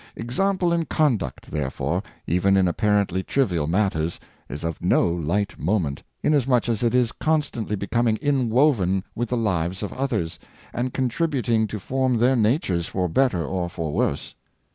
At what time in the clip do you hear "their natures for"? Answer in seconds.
12.17-13.07